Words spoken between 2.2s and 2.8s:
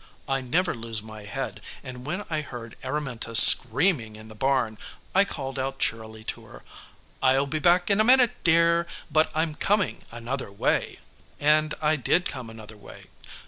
I heard